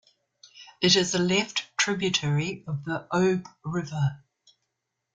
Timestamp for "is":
0.95-1.13